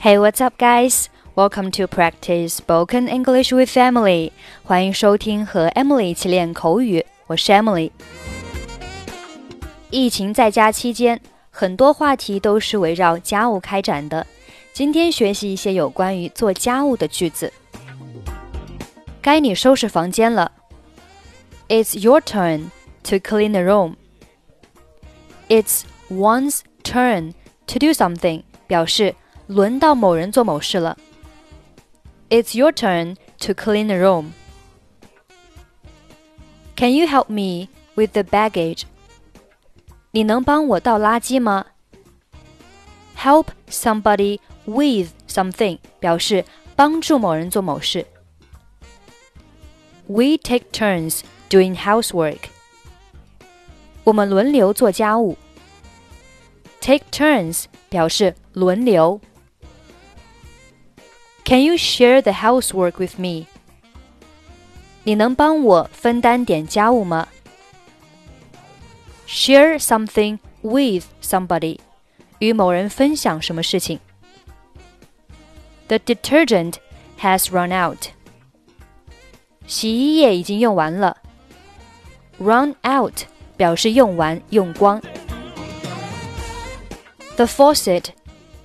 [0.00, 1.08] Hey, what's up, guys?
[1.34, 4.32] Welcome to practice spoken English with Emily.
[4.62, 7.90] 欢迎收听和 Emily 一起练口语，我是 Emily。
[9.90, 11.20] 疫情在家期间，
[11.50, 14.26] 很多话题都是围绕家务开展的。
[14.72, 17.52] 今天学习一些有关于做家务的句子。
[19.20, 20.52] 该你收拾房间了。
[21.68, 22.70] It's your turn
[23.04, 23.96] to clean the room.
[25.48, 27.32] It's one's turn
[27.66, 29.14] to do something，表示
[29.50, 30.96] 轮到某人做某事了。
[32.28, 34.32] It's your turn to clean the room.
[36.76, 38.82] Can you help me with the baggage?
[40.10, 41.66] 你能帮我倒垃圾吗？
[43.16, 48.06] Help somebody with something 表示帮助某人做某事。
[50.06, 52.40] We take turns doing housework.
[54.04, 55.36] 我们轮流做家务。
[56.80, 59.20] Take turns 表示轮流。
[61.50, 63.46] Can you share the housework with me?
[65.04, 67.28] 你能帮我分担点家务吗？
[69.28, 71.78] Share something with somebody，
[72.40, 74.00] 与某人分享什么事情。
[75.88, 76.74] The detergent
[77.20, 78.08] has run out。
[79.66, 81.16] 洗衣液已经用完了。
[82.38, 83.22] Run out
[83.56, 85.00] 表示用完、用光。
[87.36, 88.06] The faucet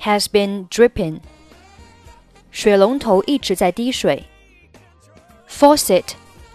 [0.01, 1.19] has been dripping。
[2.55, 4.23] 水龙头一直在滴水。
[5.49, 6.03] Faucet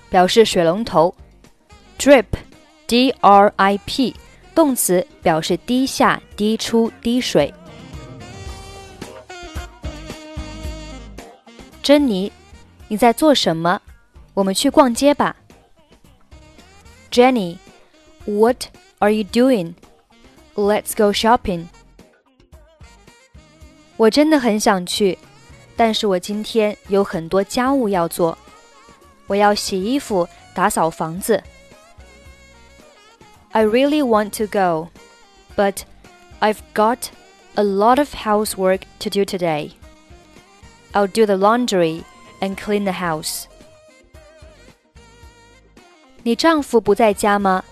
[0.08, 1.14] 表示水龙头，
[1.98, 4.14] drip，d r i p，
[4.54, 7.52] 动词表示滴下、滴出、滴水。
[11.82, 12.32] 珍妮，
[12.88, 13.80] 你在做什么？
[14.34, 15.36] 我们去逛街吧。
[17.10, 17.58] Jenny,
[18.24, 18.64] what
[18.98, 19.74] are you doing?
[20.54, 21.66] Let's go shopping.
[23.96, 25.18] 我真的很想去。
[25.80, 28.36] 但是我今天有很多家务要做，
[29.26, 31.42] 我要洗衣服、打扫房子。
[33.52, 34.88] I really want to go,
[35.56, 35.82] but
[36.40, 37.08] I've got
[37.54, 39.72] a lot of housework to do today.
[40.92, 42.04] I'll do the laundry
[42.40, 43.44] and clean the house.
[46.22, 47.64] 你丈夫不在家吗？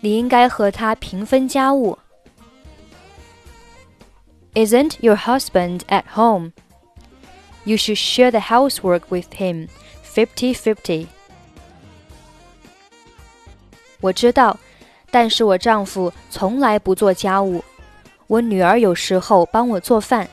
[0.00, 1.98] 你应该和他平分家务。
[4.54, 6.52] Isn't your husband at home?
[7.64, 9.68] You should share the housework with him,
[10.02, 11.06] fifty-fifty.
[14.00, 14.58] 我知道，
[15.10, 17.62] 但是我丈夫从来不做家务。
[18.26, 20.28] 我女儿有时候帮我做饭。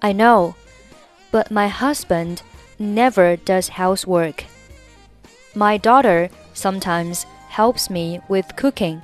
[0.00, 0.54] I know,
[1.30, 2.38] but my husband
[2.78, 4.44] never does housework.
[5.54, 9.00] My daughter sometimes helps me with cooking.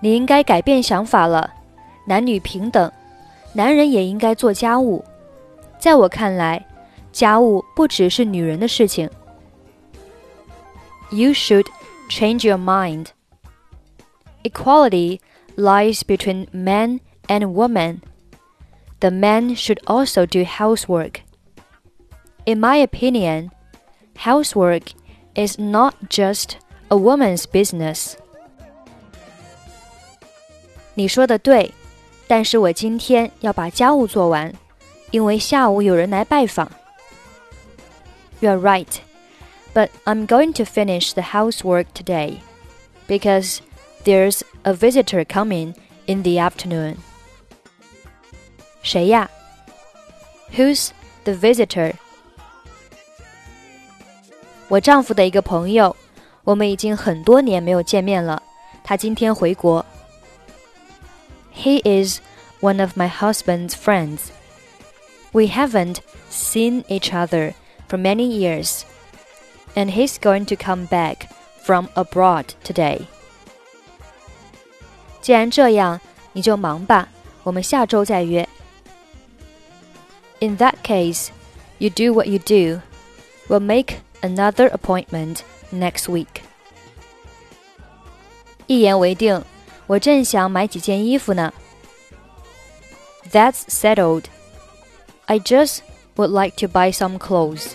[0.00, 1.52] 你应该改变想法了，
[2.06, 2.90] 男女平等。
[3.52, 5.04] 男人也应该做家务。
[5.78, 6.66] 在我看来，
[7.12, 9.08] 家务不只是女人的事情。
[11.10, 11.66] You should
[12.10, 13.06] change your mind.
[14.42, 15.20] Equality
[15.56, 18.00] lies between man and woman.
[19.00, 21.20] The man should also do housework.
[22.44, 23.50] In my opinion,
[24.16, 24.92] housework
[25.34, 26.56] is not just
[26.88, 28.14] a woman's business.
[30.94, 31.72] 你说的对。
[32.26, 34.52] 但是我今天要把家务做完，
[35.10, 36.70] 因为下午有人来拜访。
[38.40, 38.86] You're right,
[39.74, 42.38] but I'm going to finish the housework today
[43.06, 43.58] because
[44.04, 45.74] there's a visitor coming
[46.06, 46.96] in the afternoon.
[48.82, 49.28] 谁呀？
[50.54, 50.90] Who's
[51.24, 51.94] the visitor?
[54.68, 55.96] 我丈夫的一个朋友，
[56.44, 58.42] 我们已经很多年没有见面了。
[58.84, 59.84] 他今天回国。
[61.52, 62.20] he is
[62.60, 64.32] one of my husband's friends.
[65.32, 67.54] We haven't seen each other
[67.88, 68.84] for many years,
[69.76, 71.28] and he's going to come back
[71.62, 73.06] from abroad today.
[75.20, 76.00] 既然这样，
[76.32, 77.08] 你就忙吧，
[77.42, 78.48] 我们下周再约。
[80.40, 81.28] In that case,
[81.78, 82.80] you do what you do.
[83.48, 85.40] We'll make another appointment
[85.72, 86.42] next week.
[88.66, 89.42] 一言为定。
[89.86, 91.52] 我正想买几件衣服呢。
[93.30, 94.24] That's settled.
[95.26, 95.80] I just
[96.16, 97.74] would like to buy some clothes.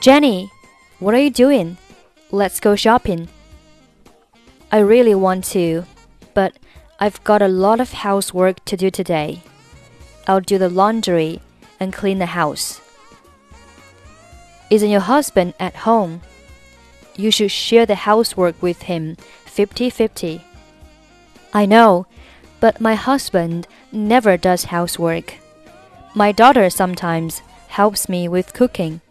[0.00, 0.50] Jenny,
[0.98, 1.76] what are you doing?
[2.30, 3.28] Let's go shopping.
[4.70, 5.84] I really want to,
[6.34, 6.52] but
[6.98, 9.42] I've got a lot of housework to do today.
[10.26, 11.40] I'll do the laundry
[11.78, 12.80] and clean the house.
[14.70, 16.22] Isn't your husband at home?
[17.19, 20.41] You should share the housework with him 50 50.
[21.53, 22.07] I know,
[22.61, 25.33] but my husband never does housework.
[26.15, 29.01] My daughter sometimes helps me with cooking.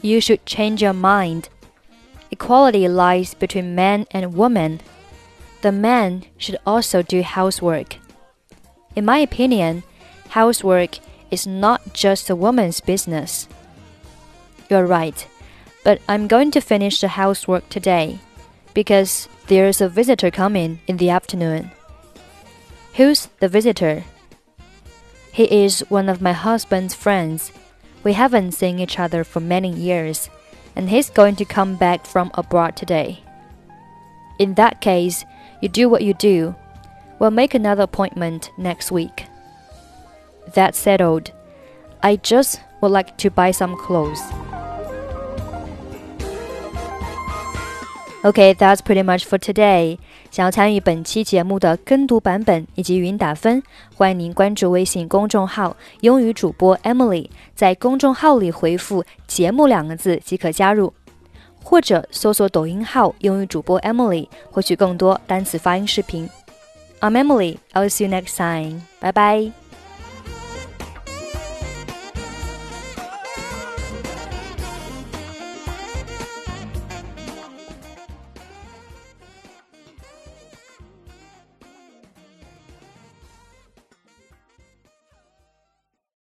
[0.00, 1.50] You should change your mind.
[2.30, 4.80] Equality lies between man and woman.
[5.60, 7.96] The man should also do housework.
[8.96, 9.82] In my opinion,
[10.30, 10.96] housework
[11.30, 13.48] is not just a woman's business.
[14.70, 15.26] You're right,
[15.84, 18.18] but I'm going to finish the housework today
[18.72, 21.70] because there's a visitor coming in the afternoon.
[22.94, 24.04] Who's the visitor?
[25.30, 27.52] He is one of my husband's friends.
[28.02, 30.30] We haven't seen each other for many years,
[30.74, 33.20] and he's going to come back from abroad today.
[34.38, 35.24] In that case,
[35.60, 36.54] you do what you do.
[37.18, 39.26] We'll make another appointment next week.
[40.54, 41.32] That's settled.
[42.02, 44.20] I just would like to buy some clothes.
[48.24, 49.98] Okay, that's pretty much for today.
[50.30, 53.62] 想要参与本期节目的跟读版本以及语音打分，
[53.94, 60.94] 欢迎您关注微信公众号“英语主播 Emily”，在公众号里回复“节目”两个字即可加入，
[61.62, 66.26] 或者搜索抖音号“英语主播 Emily” 获取更多单词发音视频。
[67.00, 67.58] I'm Emily.
[67.74, 68.80] I'll see you next time.
[69.00, 69.63] Bye bye.